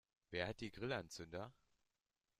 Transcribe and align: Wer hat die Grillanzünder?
Wer 0.31 0.47
hat 0.47 0.61
die 0.61 0.71
Grillanzünder? 0.71 1.53